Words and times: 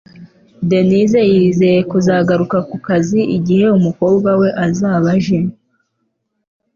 Denise 0.69 1.19
yizeye 1.31 1.79
kuzagaruka 1.91 2.57
ku 2.69 2.77
kazi 2.87 3.21
igihe 3.37 3.65
umukobwa 3.77 4.29
we 4.39 4.49
azaba 4.65 5.07
aje 5.17 5.39